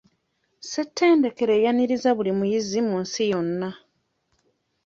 Ssetendekero 0.63 1.51
eyaniriza 1.59 2.09
buli 2.17 2.31
muyizi 2.37 2.79
mu 2.87 2.95
nsi 3.03 3.23
yonna. 3.31 3.69